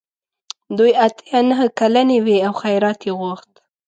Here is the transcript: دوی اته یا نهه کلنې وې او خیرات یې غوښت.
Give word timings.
دوی 0.77 0.91
اته 1.05 1.21
یا 1.31 1.39
نهه 1.49 1.65
کلنې 1.79 2.17
وې 2.25 2.37
او 2.47 2.53
خیرات 2.61 2.99
یې 3.07 3.13
غوښت. 3.19 3.51